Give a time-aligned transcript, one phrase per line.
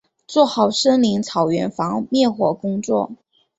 [0.25, 3.11] 做好森林草原防灭火工作